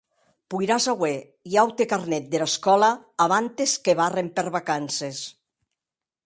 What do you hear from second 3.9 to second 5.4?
barren per vacances.